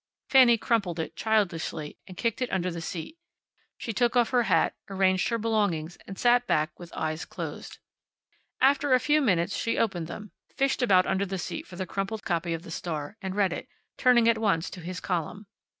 [0.31, 3.19] Fanny crumpled it, childishly, and kicked it under the seat.
[3.77, 7.77] She took off her hat, arranged her belongings, and sat back with eyes closed.
[8.59, 12.25] After a few moments she opened them, fished about under the seat for the crumpled
[12.25, 15.45] copy of the Star, and read it, turning at once to his column.